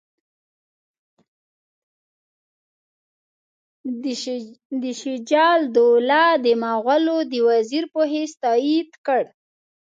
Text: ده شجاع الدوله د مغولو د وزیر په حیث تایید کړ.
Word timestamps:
ده 4.81 4.91
شجاع 5.01 5.53
الدوله 5.59 6.23
د 6.43 6.45
مغولو 6.63 7.17
د 7.31 7.33
وزیر 7.49 7.83
په 7.93 8.01
حیث 8.11 8.31
تایید 8.43 8.89
کړ. 9.05 9.23